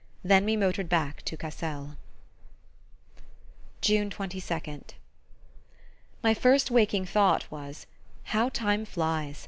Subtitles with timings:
[0.23, 1.91] Then we motored back to Cassel.
[3.81, 4.93] June 22nd.
[6.23, 7.85] My first waking thought was:
[8.23, 9.39] "How time flies!